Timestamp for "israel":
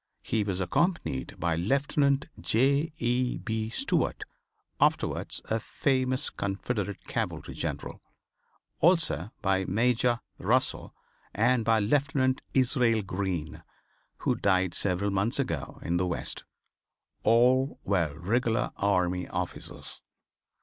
12.55-13.03